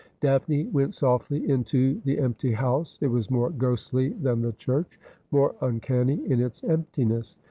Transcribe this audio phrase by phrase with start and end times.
[0.19, 2.97] Daphne went softly into the empty house.
[3.01, 4.99] It was more ghostly than the church—
[5.31, 7.37] more uncanny in its emptiness.